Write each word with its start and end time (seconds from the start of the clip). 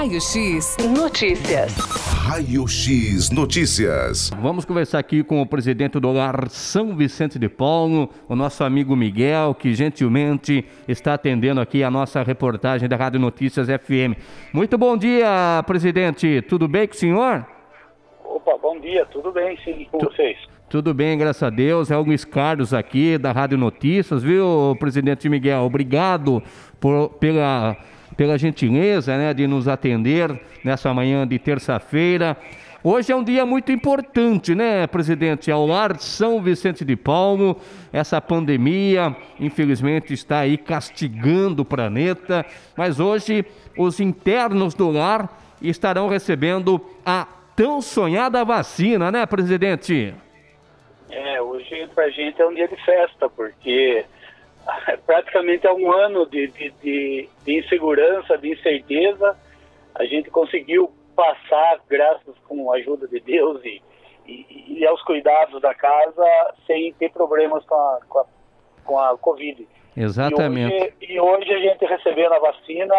Raio 0.00 0.18
X 0.18 0.78
Notícias. 0.98 1.76
Raio 2.26 2.66
X 2.66 3.30
Notícias. 3.30 4.30
Vamos 4.40 4.64
conversar 4.64 4.98
aqui 4.98 5.22
com 5.22 5.42
o 5.42 5.46
presidente 5.46 6.00
do 6.00 6.10
Lar 6.10 6.48
São 6.48 6.96
Vicente 6.96 7.38
de 7.38 7.50
Paulo, 7.50 8.08
o 8.26 8.34
nosso 8.34 8.64
amigo 8.64 8.96
Miguel, 8.96 9.54
que 9.54 9.74
gentilmente 9.74 10.64
está 10.88 11.12
atendendo 11.12 11.60
aqui 11.60 11.84
a 11.84 11.90
nossa 11.90 12.22
reportagem 12.22 12.88
da 12.88 12.96
Rádio 12.96 13.20
Notícias 13.20 13.66
FM. 13.66 14.16
Muito 14.54 14.78
bom 14.78 14.96
dia, 14.96 15.62
presidente. 15.66 16.40
Tudo 16.48 16.66
bem 16.66 16.86
com 16.86 16.94
o 16.94 16.96
senhor? 16.96 17.46
Opa, 18.24 18.56
bom 18.56 18.80
dia. 18.80 19.04
Tudo 19.04 19.30
bem, 19.30 19.54
sim, 19.62 19.86
com 19.92 19.98
tu... 19.98 20.06
vocês. 20.06 20.38
Tudo 20.70 20.94
bem, 20.94 21.18
graças 21.18 21.42
a 21.42 21.50
Deus. 21.50 21.90
É 21.90 21.96
o 21.98 22.02
Luiz 22.02 22.24
Carlos 22.24 22.72
aqui 22.72 23.18
da 23.18 23.32
Rádio 23.32 23.58
Notícias, 23.58 24.22
viu, 24.22 24.74
presidente 24.80 25.28
Miguel? 25.28 25.60
Obrigado 25.60 26.42
por, 26.80 27.10
pela, 27.20 27.76
pela 28.20 28.36
gentileza 28.36 29.16
né, 29.16 29.32
de 29.32 29.46
nos 29.46 29.66
atender 29.66 30.38
nessa 30.62 30.92
manhã 30.92 31.26
de 31.26 31.38
terça-feira. 31.38 32.36
Hoje 32.84 33.10
é 33.10 33.16
um 33.16 33.24
dia 33.24 33.46
muito 33.46 33.72
importante, 33.72 34.54
né, 34.54 34.86
presidente? 34.86 35.50
Ao 35.50 35.66
lar 35.66 35.98
São 35.98 36.42
Vicente 36.42 36.84
de 36.84 36.96
Paulo, 36.96 37.58
essa 37.90 38.20
pandemia, 38.20 39.16
infelizmente, 39.38 40.12
está 40.12 40.40
aí 40.40 40.58
castigando 40.58 41.62
o 41.62 41.64
planeta, 41.64 42.44
mas 42.76 43.00
hoje 43.00 43.42
os 43.74 44.00
internos 44.00 44.74
do 44.74 44.90
lar 44.90 45.26
estarão 45.62 46.06
recebendo 46.06 46.78
a 47.06 47.26
tão 47.56 47.80
sonhada 47.80 48.44
vacina, 48.44 49.10
né, 49.10 49.24
presidente? 49.24 50.14
É, 51.10 51.40
hoje 51.40 51.88
pra 51.94 52.10
gente 52.10 52.38
é 52.42 52.46
um 52.46 52.52
dia 52.52 52.68
de 52.68 52.76
festa, 52.84 53.30
porque 53.30 54.04
praticamente 55.06 55.66
é 55.66 55.72
um 55.72 55.90
ano 55.92 56.26
de, 56.26 56.48
de, 56.48 56.70
de, 56.82 57.28
de 57.44 57.58
insegurança, 57.58 58.36
de 58.38 58.52
incerteza. 58.52 59.36
A 59.94 60.04
gente 60.04 60.30
conseguiu 60.30 60.92
passar, 61.14 61.80
graças 61.88 62.34
com 62.48 62.72
a 62.72 62.76
ajuda 62.76 63.06
de 63.08 63.20
Deus 63.20 63.60
e, 63.64 63.82
e, 64.26 64.78
e 64.78 64.86
aos 64.86 65.02
cuidados 65.02 65.60
da 65.60 65.74
casa, 65.74 66.24
sem 66.66 66.92
ter 66.94 67.10
problemas 67.10 67.64
com 67.64 67.74
a, 67.74 68.00
com 68.08 68.18
a, 68.18 68.26
com 68.84 68.98
a 68.98 69.18
Covid. 69.18 69.66
Exatamente. 69.96 70.94
E 71.00 71.20
hoje, 71.20 71.46
e 71.46 71.48
hoje, 71.48 71.54
a 71.54 71.58
gente 71.58 71.84
recebendo 71.84 72.32
a 72.32 72.38
vacina, 72.38 72.94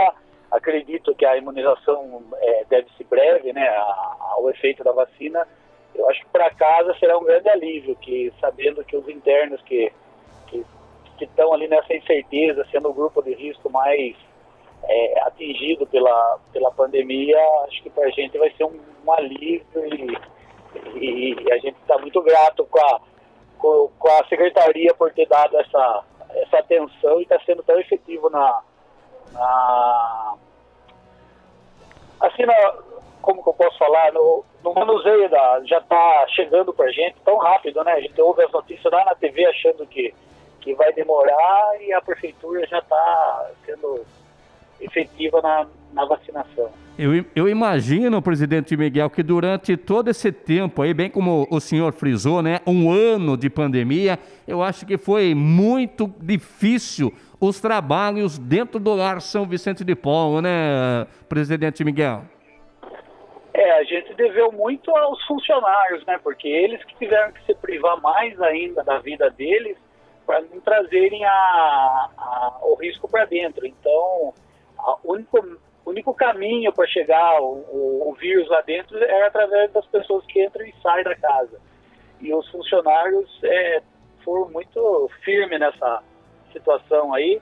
acredito 0.51 1.15
que 1.15 1.25
a 1.25 1.37
imunização 1.37 2.23
é, 2.35 2.65
deve 2.69 2.87
ser 2.97 3.05
breve, 3.05 3.53
né, 3.53 3.67
a, 3.67 3.81
a, 3.81 4.35
o 4.39 4.49
efeito 4.49 4.83
da 4.83 4.91
vacina, 4.91 5.47
eu 5.95 6.09
acho 6.09 6.21
que 6.21 6.29
para 6.29 6.49
casa 6.51 6.95
será 6.99 7.17
um 7.17 7.23
grande 7.23 7.49
alívio, 7.49 7.95
que 7.95 8.31
sabendo 8.39 8.83
que 8.83 8.95
os 8.95 9.07
internos 9.07 9.61
que 9.63 9.91
que 11.21 11.25
estão 11.25 11.53
ali 11.53 11.67
nessa 11.67 11.93
incerteza, 11.93 12.65
sendo 12.71 12.89
o 12.89 12.93
grupo 12.93 13.21
de 13.21 13.35
risco 13.35 13.69
mais 13.69 14.15
é, 14.83 15.21
atingido 15.21 15.85
pela, 15.85 16.39
pela 16.51 16.71
pandemia, 16.71 17.37
acho 17.67 17.83
que 17.83 17.89
para 17.91 18.07
a 18.07 18.09
gente 18.09 18.37
vai 18.39 18.49
ser 18.51 18.63
um, 18.63 18.79
um 19.05 19.11
alívio 19.11 19.63
e, 19.75 20.17
e, 20.95 21.35
e, 21.39 21.51
a 21.51 21.57
gente 21.59 21.77
está 21.79 21.95
muito 21.99 22.19
grato 22.23 22.65
com 22.65 22.79
a, 22.79 23.01
com, 23.59 23.91
com, 23.99 24.07
a 24.09 24.25
secretaria 24.27 24.93
por 24.95 25.13
ter 25.13 25.27
dado 25.27 25.55
essa, 25.59 26.03
essa 26.33 26.57
atenção 26.57 27.19
e 27.19 27.23
está 27.23 27.39
sendo 27.45 27.61
tão 27.61 27.79
efetivo 27.79 28.27
na, 28.31 28.61
na 29.31 30.35
assim 32.19 32.45
na, 32.47 32.73
como 33.21 33.43
que 33.43 33.49
eu 33.49 33.53
posso 33.53 33.77
falar, 33.77 34.11
no, 34.11 34.43
no 34.63 34.73
manuseio 34.73 35.29
da, 35.29 35.61
já 35.65 35.77
está 35.77 36.25
chegando 36.29 36.73
para 36.73 36.87
a 36.87 36.91
gente 36.91 37.15
tão 37.23 37.37
rápido, 37.37 37.83
né? 37.83 37.93
A 37.93 38.01
gente 38.01 38.19
ouve 38.19 38.43
as 38.43 38.51
notícias 38.51 38.91
lá 38.91 39.05
na 39.05 39.15
TV 39.15 39.45
achando 39.45 39.85
que, 39.85 40.13
que 40.61 40.73
vai 40.75 40.93
demorar 40.93 41.81
e 41.81 41.91
a 41.91 42.01
prefeitura 42.01 42.65
já 42.67 42.77
está 42.77 43.51
sendo 43.65 44.05
efetiva 44.79 45.41
na, 45.41 45.67
na 45.93 46.05
vacinação. 46.05 46.71
Eu, 46.97 47.25
eu, 47.35 47.49
imagino, 47.49 48.21
presidente 48.21 48.75
Miguel, 48.77 49.09
que 49.09 49.23
durante 49.23 49.75
todo 49.75 50.09
esse 50.09 50.31
tempo 50.31 50.81
aí, 50.81 50.93
bem 50.93 51.09
como 51.09 51.47
o 51.49 51.59
senhor 51.59 51.93
frisou, 51.93 52.41
né, 52.41 52.59
um 52.67 52.91
ano 52.91 53.35
de 53.35 53.49
pandemia, 53.49 54.19
eu 54.47 54.61
acho 54.61 54.85
que 54.85 54.97
foi 54.97 55.33
muito 55.33 56.07
difícil 56.19 57.11
os 57.39 57.59
trabalhos 57.59 58.37
dentro 58.37 58.79
do 58.79 58.93
lar 58.93 59.19
São 59.21 59.45
Vicente 59.45 59.83
de 59.83 59.95
Paulo, 59.95 60.41
né, 60.41 61.07
presidente 61.27 61.83
Miguel? 61.83 62.21
É, 63.53 63.79
a 63.79 63.83
gente 63.83 64.13
deveu 64.13 64.51
muito 64.51 64.95
aos 64.95 65.21
funcionários, 65.25 66.05
né? 66.05 66.17
Porque 66.23 66.47
eles 66.47 66.83
que 66.85 66.95
tiveram 66.95 67.33
que 67.33 67.43
se 67.45 67.53
privar 67.55 67.99
mais 67.99 68.39
ainda 68.41 68.83
da 68.83 68.99
vida 68.99 69.29
deles 69.29 69.75
para 70.31 70.41
não 70.43 70.61
trazerem 70.61 71.25
a, 71.25 72.09
a, 72.17 72.59
o 72.61 72.75
risco 72.75 73.05
para 73.09 73.25
dentro. 73.25 73.67
Então, 73.67 74.33
o 75.03 75.11
único, 75.11 75.57
único 75.85 76.13
caminho 76.13 76.71
para 76.71 76.87
chegar 76.87 77.41
o, 77.41 77.65
o, 77.69 78.09
o, 78.09 78.13
vírus 78.13 78.47
lá 78.47 78.61
dentro 78.61 78.97
é 78.97 79.23
através 79.27 79.73
das 79.73 79.85
pessoas 79.87 80.25
que 80.27 80.41
entram 80.41 80.65
e 80.65 80.73
saem 80.81 81.03
da 81.03 81.15
casa. 81.15 81.59
E 82.21 82.33
os 82.33 82.49
funcionários 82.49 83.29
é, 83.43 83.81
foram 84.23 84.49
muito 84.49 85.09
firmes 85.21 85.59
nessa 85.59 86.01
situação 86.53 87.13
aí 87.13 87.41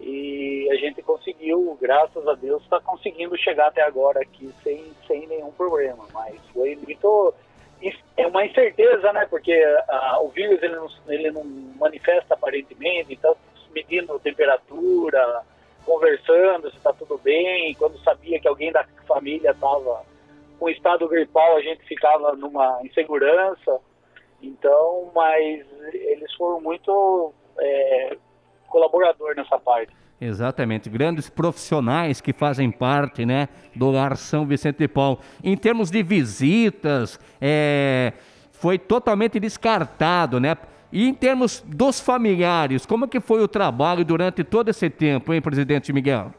e 0.00 0.68
a 0.70 0.76
gente 0.76 1.02
conseguiu, 1.02 1.76
graças 1.80 2.24
a 2.28 2.34
Deus, 2.34 2.62
está 2.62 2.80
conseguindo 2.80 3.36
chegar 3.36 3.66
até 3.66 3.82
agora 3.82 4.20
aqui 4.20 4.54
sem, 4.62 4.92
sem 5.08 5.26
nenhum 5.26 5.50
problema. 5.50 6.06
Mas 6.12 6.40
foi 6.52 6.76
muito. 6.76 7.34
É 8.16 8.26
uma 8.26 8.44
incerteza, 8.44 9.12
né? 9.12 9.26
Porque 9.30 9.54
uh, 9.54 10.24
o 10.24 10.28
vírus 10.28 10.60
ele 10.62 10.74
não, 10.74 10.88
ele 11.06 11.30
não 11.30 11.44
manifesta 11.78 12.34
aparentemente, 12.34 13.12
então 13.12 13.36
medindo 13.72 14.18
temperatura, 14.18 15.42
conversando 15.84 16.70
se 16.70 16.76
está 16.76 16.92
tudo 16.92 17.18
bem. 17.18 17.74
Quando 17.74 17.98
sabia 18.00 18.40
que 18.40 18.48
alguém 18.48 18.72
da 18.72 18.84
família 19.06 19.50
estava 19.50 20.04
com 20.58 20.68
estado 20.68 21.08
gripal, 21.08 21.56
a 21.56 21.62
gente 21.62 21.84
ficava 21.84 22.34
numa 22.34 22.80
insegurança. 22.84 23.80
Então, 24.42 25.10
mas 25.14 25.64
eles 25.92 26.32
foram 26.34 26.60
muito 26.60 27.32
é, 27.58 28.16
colaborador 28.68 29.34
nessa 29.34 29.58
parte. 29.58 29.92
Exatamente, 30.20 30.90
grandes 30.90 31.30
profissionais 31.30 32.20
que 32.20 32.32
fazem 32.32 32.70
parte 32.72 33.24
né, 33.24 33.48
do 33.74 33.90
Lar 33.90 34.16
São 34.16 34.44
Vicente 34.44 34.78
de 34.78 34.88
Paulo. 34.88 35.20
Em 35.44 35.56
termos 35.56 35.90
de 35.90 36.02
visitas, 36.02 37.20
é, 37.40 38.12
foi 38.50 38.78
totalmente 38.78 39.38
descartado, 39.38 40.40
né? 40.40 40.56
E 40.90 41.06
em 41.06 41.14
termos 41.14 41.60
dos 41.60 42.00
familiares, 42.00 42.84
como 42.84 43.06
que 43.06 43.20
foi 43.20 43.42
o 43.42 43.46
trabalho 43.46 44.04
durante 44.04 44.42
todo 44.42 44.70
esse 44.70 44.90
tempo, 44.90 45.32
hein, 45.32 45.40
presidente 45.40 45.92
Miguel? 45.92 46.32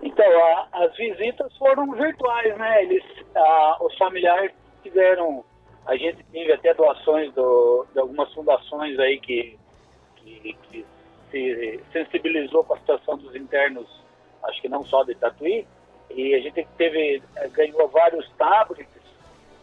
Então, 0.00 0.24
a, 0.24 0.68
as 0.84 0.96
visitas 0.96 1.56
foram 1.56 1.90
virtuais, 1.92 2.56
né? 2.56 2.84
Eles, 2.84 3.02
a, 3.34 3.78
os 3.80 3.96
familiares 3.96 4.52
tiveram, 4.84 5.44
a 5.84 5.96
gente 5.96 6.22
teve 6.30 6.52
até 6.52 6.72
doações 6.74 7.32
do, 7.34 7.86
de 7.92 7.98
algumas 7.98 8.32
fundações 8.32 8.96
aí 9.00 9.18
que 9.18 9.58
que, 10.26 10.56
que 10.70 10.86
se 11.36 11.80
sensibilizou 11.92 12.64
com 12.64 12.74
a 12.74 12.78
situação 12.78 13.18
dos 13.18 13.34
internos, 13.34 13.86
acho 14.44 14.60
que 14.60 14.68
não 14.68 14.84
só 14.84 15.04
de 15.04 15.14
Tatuí, 15.14 15.66
e 16.10 16.34
a 16.34 16.40
gente 16.40 16.66
teve 16.76 17.22
eh, 17.36 17.48
ganhou 17.48 17.88
vários 17.88 18.28
tablets 18.38 18.86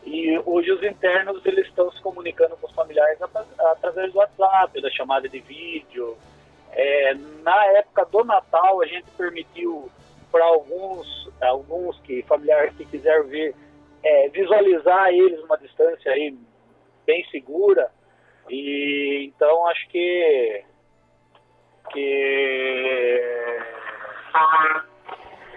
e 0.06 0.38
hoje 0.46 0.72
os 0.72 0.84
internos 0.84 1.44
eles 1.46 1.66
estão 1.68 1.90
se 1.92 2.02
comunicando 2.02 2.58
com 2.58 2.68
os 2.68 2.74
familiares 2.74 3.18
através 3.22 4.12
do 4.12 4.20
WhatsApp, 4.20 4.82
da 4.82 4.90
chamada 4.92 5.30
de 5.30 5.40
vídeo. 5.40 6.18
É, 6.74 7.14
na 7.42 7.66
época 7.78 8.06
do 8.06 8.26
Natal 8.26 8.82
a 8.82 8.86
gente 8.86 9.10
permitiu 9.18 9.90
para 10.32 10.44
alguns 10.44 11.32
alguns 11.42 12.00
que 12.02 12.22
familiares 12.24 12.76
que 12.76 12.86
quiserem 12.86 13.28
ver 13.28 13.56
é, 14.04 14.28
visualizar 14.30 15.10
eles 15.10 15.40
uma 15.44 15.58
distância 15.58 16.12
aí 16.12 16.36
bem 17.06 17.24
segura 17.30 17.90
e 18.50 19.32
então 19.34 19.68
acho 19.68 19.88
que 19.90 20.64
que 21.94 23.22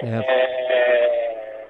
é. 0.03 0.19
É, 0.19 1.67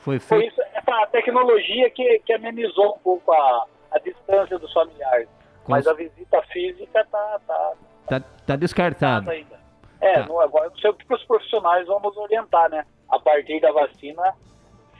foi, 0.00 0.18
foi 0.18 0.46
isso, 0.46 0.60
essa 0.72 1.06
tecnologia 1.08 1.90
que, 1.90 2.20
que 2.20 2.32
amenizou 2.32 2.96
um 2.96 2.98
pouco 2.98 3.32
a, 3.32 3.66
a 3.92 3.98
distância 3.98 4.58
dos 4.58 4.72
familiares. 4.72 5.28
Com 5.64 5.72
Mas 5.72 5.86
a 5.86 5.92
visita 5.92 6.42
física 6.50 7.06
tá 7.10 7.40
tá, 7.46 7.72
tá, 8.08 8.20
tá 8.46 8.56
descartada. 8.56 9.30
Ainda. 9.30 9.60
É, 10.00 10.14
tá. 10.14 10.26
não, 10.26 10.40
agora 10.40 10.70
não 10.70 10.78
sei 10.78 10.90
o 10.90 10.94
que 10.94 11.14
os 11.14 11.24
profissionais 11.24 11.86
vamos 11.86 12.16
orientar, 12.16 12.70
né? 12.70 12.86
A 13.10 13.18
partir 13.18 13.60
da 13.60 13.70
vacina, 13.72 14.34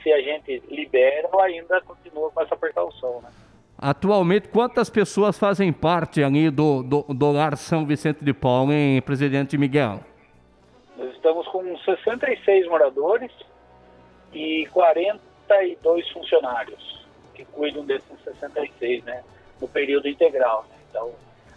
se 0.03 0.13
a 0.13 0.21
gente 0.21 0.61
libera 0.69 1.27
ou 1.31 1.41
ainda 1.41 1.81
continua 1.81 2.29
com 2.29 2.41
essa 2.41 2.55
precaução, 2.55 3.21
né? 3.21 3.29
Atualmente, 3.81 4.47
quantas 4.47 4.91
pessoas 4.91 5.39
fazem 5.39 5.73
parte 5.73 6.23
ali 6.23 6.51
do, 6.51 6.83
do, 6.83 7.01
do 7.01 7.31
Lar 7.31 7.57
São 7.57 7.83
Vicente 7.83 8.23
de 8.23 8.31
Paulo, 8.31 8.71
hein, 8.71 9.01
presidente 9.01 9.57
Miguel? 9.57 10.01
Nós 10.95 11.11
estamos 11.15 11.47
com 11.47 11.75
66 11.79 12.67
moradores 12.67 13.31
e 14.31 14.67
42 14.71 16.07
funcionários 16.11 17.07
que 17.33 17.43
cuidam 17.45 17.83
desses 17.83 18.05
66, 18.23 19.03
né, 19.03 19.23
no 19.59 19.67
período 19.67 20.07
integral. 20.07 20.63
Né? 20.69 20.75
Então, 20.87 21.11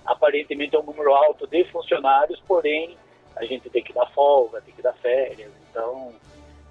aparentemente 0.06 0.74
é 0.74 0.78
um 0.78 0.84
número 0.84 1.12
alto 1.12 1.46
de 1.46 1.62
funcionários, 1.64 2.40
porém 2.48 2.96
a 3.36 3.44
gente 3.44 3.68
tem 3.68 3.84
que 3.84 3.92
dar 3.92 4.06
folga, 4.12 4.62
tem 4.62 4.74
que 4.74 4.80
dar 4.80 4.94
férias. 4.94 5.50
Então, 5.70 6.10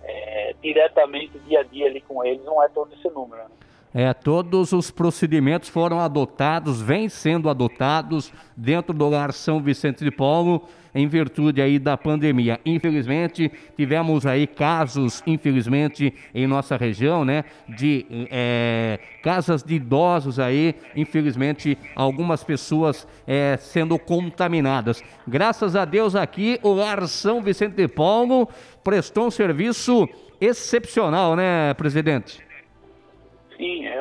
é, 0.01 0.55
diretamente, 0.63 1.37
dia 1.47 1.59
a 1.59 1.63
dia 1.63 1.85
ali 1.85 2.01
com 2.01 2.25
eles, 2.25 2.43
não 2.43 2.63
é 2.63 2.67
todo 2.69 2.91
esse 2.91 3.07
número. 3.09 3.43
Né? 3.43 3.49
É, 3.93 4.11
todos 4.11 4.71
os 4.71 4.89
procedimentos 4.89 5.69
foram 5.69 5.99
adotados, 5.99 6.81
vêm 6.81 7.07
sendo 7.07 7.47
adotados 7.47 8.33
dentro 8.57 8.91
do 8.91 9.07
Lar 9.07 9.31
São 9.31 9.61
Vicente 9.61 10.03
de 10.03 10.09
Paulo, 10.09 10.67
em 10.95 11.07
virtude 11.07 11.61
aí 11.61 11.77
da 11.77 11.95
pandemia. 11.95 12.59
Infelizmente, 12.65 13.51
tivemos 13.77 14.25
aí 14.25 14.47
casos, 14.47 15.21
infelizmente, 15.27 16.13
em 16.33 16.47
nossa 16.47 16.75
região, 16.75 17.23
né, 17.23 17.43
de 17.67 18.05
é, 18.31 18.99
casas 19.23 19.61
de 19.63 19.75
idosos 19.75 20.39
aí, 20.39 20.75
infelizmente, 20.95 21.77
algumas 21.95 22.43
pessoas 22.43 23.07
é, 23.27 23.57
sendo 23.57 23.97
contaminadas. 23.99 25.03
Graças 25.27 25.75
a 25.75 25.85
Deus 25.85 26.15
aqui, 26.15 26.59
o 26.63 26.73
Lar 26.73 27.07
São 27.07 27.41
Vicente 27.41 27.75
de 27.75 27.87
Paulo 27.87 28.47
prestou 28.83 29.27
um 29.27 29.31
serviço 29.31 30.07
excepcional, 30.41 31.35
né, 31.35 31.73
presidente? 31.75 32.52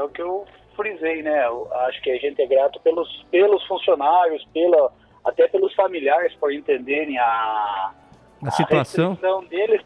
É 0.03 0.05
o 0.05 0.09
que 0.09 0.21
eu 0.21 0.45
frisei, 0.75 1.23
né? 1.23 1.47
Eu 1.47 1.73
acho 1.73 2.03
que 2.03 2.11
a 2.11 2.19
gente 2.19 2.43
é 2.43 2.47
grato 2.47 2.81
pelos, 2.81 3.25
pelos 3.31 3.65
funcionários, 3.67 4.45
pela, 4.53 4.93
até 5.25 5.47
pelos 5.47 5.73
familiares 5.75 6.35
por 6.35 6.53
entenderem 6.53 7.17
a, 7.19 7.93
a 8.45 8.51
situação 8.51 9.17
a 9.23 9.45
deles. 9.45 9.81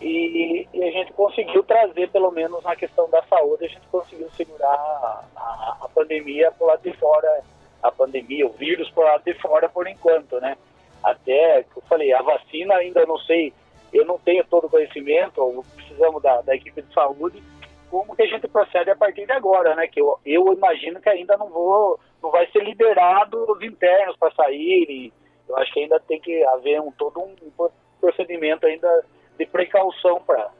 E, 0.00 0.68
e, 0.72 0.84
a 0.84 0.92
gente 0.92 1.12
conseguiu 1.12 1.64
trazer, 1.64 2.08
pelo 2.10 2.30
menos 2.30 2.62
na 2.62 2.76
questão 2.76 3.10
da 3.10 3.20
saúde, 3.24 3.64
a 3.64 3.68
gente 3.68 3.84
conseguiu 3.90 4.30
segurar 4.30 4.68
a, 4.68 5.24
a, 5.36 5.76
a 5.82 5.88
pandemia 5.88 6.52
por 6.52 6.68
lado 6.68 6.82
de 6.82 6.92
fora, 6.96 7.42
a 7.82 7.90
pandemia, 7.90 8.46
o 8.46 8.50
vírus 8.50 8.88
por 8.90 9.04
lado 9.04 9.24
de 9.24 9.34
fora 9.34 9.68
por 9.68 9.88
enquanto, 9.88 10.40
né? 10.40 10.56
Até, 11.02 11.66
eu 11.74 11.82
falei, 11.88 12.12
a 12.12 12.22
vacina 12.22 12.74
ainda 12.74 13.04
não 13.06 13.18
sei, 13.18 13.52
eu 13.92 14.04
não 14.04 14.18
tenho 14.18 14.44
todo 14.44 14.68
o 14.68 14.70
conhecimento, 14.70 15.64
precisamos 15.74 16.22
da, 16.22 16.42
da 16.42 16.54
equipe 16.54 16.80
de 16.80 16.94
saúde, 16.94 17.42
como 17.90 18.14
que 18.14 18.22
a 18.22 18.26
gente 18.26 18.46
procede 18.48 18.90
a 18.90 18.96
partir 18.96 19.26
de 19.26 19.32
agora, 19.32 19.74
né? 19.74 19.86
Que 19.86 20.00
eu, 20.00 20.18
eu 20.24 20.52
imagino 20.52 21.00
que 21.00 21.08
ainda 21.08 21.36
não 21.36 21.48
vou, 21.48 21.98
não 22.22 22.30
vai 22.30 22.46
ser 22.50 22.62
liberado 22.64 23.44
os 23.50 23.62
internos 23.62 24.16
para 24.16 24.34
saírem. 24.34 25.12
Eu 25.48 25.56
acho 25.56 25.72
que 25.72 25.80
ainda 25.80 25.98
tem 26.00 26.20
que 26.20 26.44
haver 26.44 26.80
um 26.80 26.92
todo 26.92 27.20
um 27.20 27.34
procedimento 28.00 28.66
ainda 28.66 29.04
de 29.38 29.46
precaução 29.46 30.20
para 30.20 30.50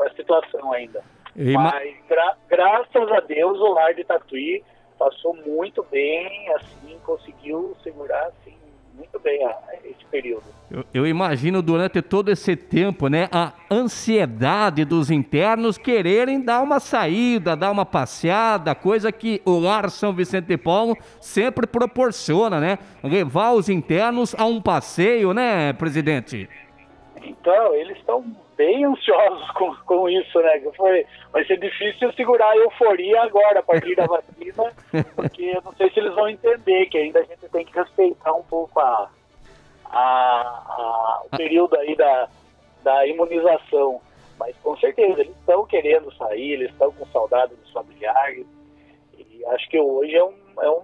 a 0.00 0.10
situação 0.10 0.72
ainda. 0.72 1.02
Mas 1.34 1.96
gra, 2.08 2.36
graças 2.48 3.12
a 3.12 3.20
Deus 3.20 3.58
o 3.58 3.72
lar 3.72 3.94
de 3.94 4.04
Tatuí 4.04 4.64
passou 4.98 5.34
muito 5.34 5.82
bem, 5.84 6.48
assim, 6.54 6.98
conseguiu 7.04 7.76
segurar 7.82 8.26
assim 8.26 8.65
muito 8.96 9.18
bem 9.20 9.44
a, 9.44 9.56
esse 9.84 10.04
período. 10.10 10.44
Eu, 10.70 10.84
eu, 10.92 11.06
imagino 11.06 11.62
durante 11.62 12.02
todo 12.02 12.30
esse 12.30 12.56
tempo, 12.56 13.08
né, 13.08 13.28
a 13.30 13.52
ansiedade 13.70 14.84
dos 14.84 15.10
internos 15.10 15.78
quererem 15.78 16.40
dar 16.40 16.62
uma 16.62 16.80
saída, 16.80 17.54
dar 17.54 17.70
uma 17.70 17.86
passeada, 17.86 18.74
coisa 18.74 19.12
que 19.12 19.40
o 19.44 19.58
Lar 19.58 19.90
São 19.90 20.12
Vicente 20.12 20.46
de 20.46 20.56
Paulo 20.56 20.96
sempre 21.20 21.66
proporciona, 21.66 22.58
né? 22.58 22.78
Levar 23.02 23.52
os 23.52 23.68
internos 23.68 24.34
a 24.36 24.44
um 24.44 24.60
passeio, 24.60 25.32
né, 25.32 25.72
presidente? 25.72 26.48
Então, 27.22 27.74
eles 27.74 27.96
estão 27.96 28.24
bem 28.56 28.84
ansiosos 28.84 29.50
com, 29.52 29.74
com 29.84 30.08
isso, 30.08 30.38
né? 30.40 30.60
Foi, 30.76 31.06
vai 31.32 31.44
ser 31.44 31.58
difícil 31.58 32.12
segurar 32.12 32.50
a 32.50 32.56
euforia 32.56 33.22
agora, 33.22 33.60
a 33.60 33.62
partir 33.62 33.94
da 33.94 34.06
vacina, 34.06 34.72
porque 35.14 35.44
eu 35.44 35.62
não 35.62 35.72
sei 35.74 35.90
se 35.90 36.00
eles 36.00 36.14
vão 36.14 36.28
entender 36.28 36.86
que 36.86 36.98
ainda 36.98 37.20
a 37.20 37.24
gente 37.24 37.48
tem 37.48 37.64
que 37.64 37.74
respeitar 37.74 38.32
um 38.32 38.42
pouco 38.44 38.80
a, 38.80 39.10
a, 39.86 39.98
a 39.98 41.22
o 41.26 41.36
período 41.36 41.76
aí 41.76 41.94
da, 41.96 42.28
da 42.82 43.06
imunização. 43.06 44.00
Mas 44.38 44.56
com 44.58 44.76
certeza, 44.76 45.20
eles 45.20 45.36
estão 45.36 45.64
querendo 45.66 46.12
sair, 46.14 46.52
eles 46.52 46.70
estão 46.70 46.92
com 46.92 47.06
saudade 47.06 47.54
dos 47.54 47.70
familiares. 47.72 48.46
E 49.16 49.44
acho 49.46 49.68
que 49.68 49.78
hoje 49.78 50.14
é 50.14 50.24
um, 50.24 50.34
é 50.60 50.70
um 50.70 50.82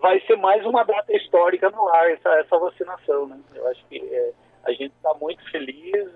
vai 0.00 0.20
ser 0.20 0.36
mais 0.36 0.64
uma 0.66 0.84
data 0.84 1.16
histórica 1.16 1.70
no 1.70 1.88
ar, 1.88 2.10
essa, 2.10 2.28
essa 2.40 2.58
vacinação, 2.58 3.26
né? 3.26 3.38
Eu 3.54 3.66
acho 3.68 3.84
que 3.86 3.96
é, 3.98 4.32
a 4.66 4.70
gente 4.72 4.92
está 4.96 5.12
muito 5.14 5.42
feliz, 5.50 6.10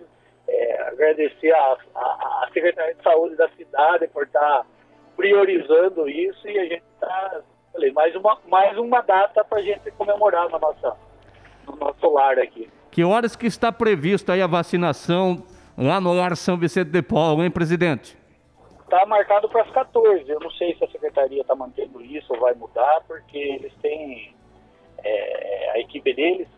é, 0.49 0.83
agradecer 0.83 1.53
a, 1.53 1.77
a, 1.95 2.45
a, 2.45 2.51
Secretaria 2.53 2.95
de 2.95 3.03
Saúde 3.03 3.37
da 3.37 3.49
cidade 3.51 4.09
por 4.09 4.25
estar 4.25 4.41
tá 4.41 4.67
priorizando 5.17 6.09
isso 6.09 6.49
e 6.49 6.59
a 6.59 6.65
gente 6.65 6.85
está, 6.95 7.43
mais 7.93 8.15
uma, 8.17 8.39
mais 8.49 8.79
uma 8.79 9.01
data 9.03 9.45
para 9.45 9.59
a 9.59 9.63
gente 9.63 9.91
comemorar 9.93 10.49
na 10.49 10.59
nossa, 10.59 10.97
no 11.67 11.77
nosso 11.77 12.11
lar 12.11 12.39
aqui. 12.39 12.71
Que 12.91 13.05
horas 13.05 13.37
que 13.37 13.47
está 13.47 13.71
previsto 13.71 14.33
aí 14.33 14.41
a 14.41 14.47
vacinação 14.47 15.45
lá 15.77 16.01
no 16.01 16.13
Lar 16.15 16.35
São 16.37 16.57
Vicente 16.57 16.91
de 16.91 17.03
Paulo, 17.03 17.45
hein, 17.45 17.51
presidente? 17.51 18.17
Está 18.83 19.05
marcado 19.05 19.49
para 19.51 19.63
as 19.63 19.71
14. 19.71 20.29
Eu 20.29 20.41
não 20.41 20.51
sei 20.53 20.75
se 20.77 20.85
a 20.85 20.89
secretaria 20.89 21.43
está 21.43 21.55
mantendo 21.55 22.01
isso 22.03 22.33
ou 22.33 22.41
vai 22.41 22.55
mudar, 22.55 23.03
porque 23.07 23.37
eles 23.37 23.73
têm 23.83 24.35
é, 25.05 25.73
a 25.75 25.79
equipe 25.79 26.15
deles 26.15 26.49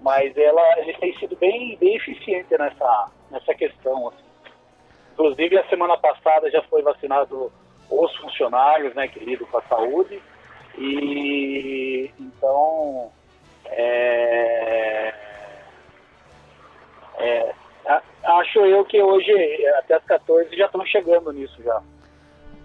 mas 0.00 0.36
ela, 0.36 0.80
eles 0.80 0.98
têm 0.98 1.16
sido 1.18 1.36
bem, 1.36 1.76
bem 1.78 1.96
eficientes 1.96 2.50
nessa, 2.58 3.08
nessa 3.30 3.54
questão. 3.54 4.08
Assim. 4.08 4.24
Inclusive, 5.12 5.58
a 5.58 5.68
semana 5.68 5.96
passada 5.96 6.50
já 6.50 6.62
foi 6.64 6.82
vacinado 6.82 7.52
os 7.90 8.16
funcionários, 8.16 8.94
né, 8.94 9.08
que 9.08 9.20
lidam 9.20 9.46
com 9.46 9.58
a 9.58 9.62
saúde, 9.62 10.20
e 10.76 12.10
então 12.18 13.10
é, 13.66 15.14
é, 17.18 17.54
acho 18.24 18.58
eu 18.60 18.84
que 18.84 19.00
hoje, 19.00 19.32
até 19.78 19.94
as 19.94 20.04
14, 20.04 20.56
já 20.56 20.66
estão 20.66 20.84
chegando 20.84 21.32
nisso 21.32 21.62
já. 21.62 21.80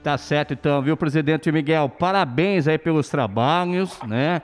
Tá 0.03 0.17
certo 0.17 0.53
então, 0.53 0.81
viu, 0.81 0.97
presidente 0.97 1.51
Miguel? 1.51 1.87
Parabéns 1.87 2.67
aí 2.67 2.77
pelos 2.77 3.07
trabalhos, 3.07 4.01
né? 4.03 4.41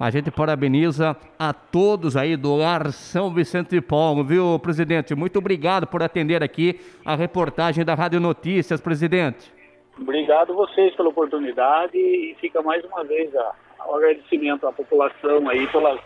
A 0.00 0.10
gente 0.10 0.30
parabeniza 0.30 1.16
a 1.36 1.52
todos 1.52 2.16
aí 2.16 2.36
do 2.36 2.54
Lar 2.54 2.92
São 2.92 3.34
Vicente 3.34 3.70
de 3.70 3.80
Paulo, 3.80 4.22
viu, 4.22 4.56
presidente? 4.60 5.12
Muito 5.12 5.40
obrigado 5.40 5.88
por 5.88 6.04
atender 6.04 6.40
aqui 6.40 6.80
a 7.04 7.16
reportagem 7.16 7.84
da 7.84 7.94
Rádio 7.94 8.20
Notícias, 8.20 8.80
presidente. 8.80 9.52
Obrigado 10.00 10.54
vocês 10.54 10.94
pela 10.94 11.08
oportunidade 11.08 11.98
e 11.98 12.36
fica 12.40 12.62
mais 12.62 12.84
uma 12.84 13.02
vez 13.02 13.28
o 13.34 13.94
agradecimento 13.96 14.68
à 14.68 14.72
população 14.72 15.48
aí 15.48 15.66
pelas 15.66 15.98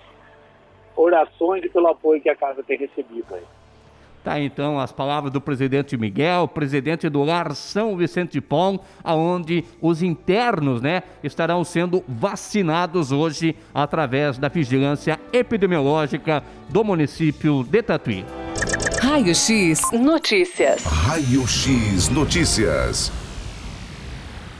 orações 0.96 1.62
e 1.62 1.68
pelo 1.68 1.88
apoio 1.88 2.22
que 2.22 2.30
a 2.30 2.36
casa 2.36 2.62
tem 2.62 2.78
recebido 2.78 3.26
aí. 3.34 3.42
Tá 4.24 4.40
então 4.40 4.78
as 4.78 4.92
palavras 4.92 5.32
do 5.32 5.40
presidente 5.40 5.96
Miguel, 5.96 6.46
presidente 6.46 7.08
do 7.08 7.24
Lar 7.24 7.54
São 7.56 7.96
Vicente 7.96 8.32
de 8.32 8.40
Pão, 8.40 8.80
aonde 9.02 9.64
os 9.80 10.02
internos, 10.02 10.80
né, 10.80 11.02
estarão 11.24 11.64
sendo 11.64 12.04
vacinados 12.06 13.10
hoje 13.10 13.56
através 13.74 14.38
da 14.38 14.48
vigilância 14.48 15.18
epidemiológica 15.32 16.42
do 16.68 16.84
município 16.84 17.64
de 17.64 17.82
Tatuí. 17.82 18.24
Raio 19.00 19.34
X 19.34 19.90
Notícias. 19.92 20.84
Raio 20.84 21.46
X 21.46 22.08
Notícias. 22.08 23.21